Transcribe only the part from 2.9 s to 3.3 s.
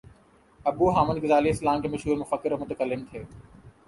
تھے